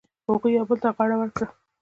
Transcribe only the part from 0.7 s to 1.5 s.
ته غاړه ورکړه.